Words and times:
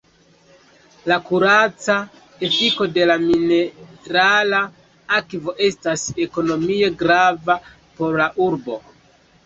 La 1.11 1.17
kuraca 1.27 1.97
efiko 2.47 2.89
de 2.95 3.05
la 3.11 3.19
minerala 3.27 4.65
akvo 5.21 5.57
estas 5.71 6.11
ekonomie 6.29 6.93
grava 7.07 7.63
por 8.01 8.23
la 8.25 8.31
urbo. 8.53 8.85